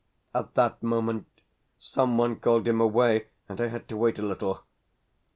At 0.33 0.55
that 0.55 0.81
moment 0.81 1.27
someone 1.77 2.37
called 2.37 2.67
him 2.67 2.81
away, 2.81 3.27
and 3.47 3.61
I 3.61 3.67
had 3.67 3.87
to 3.89 3.97
wait 3.97 4.17
a 4.17 4.23
little. 4.25 4.63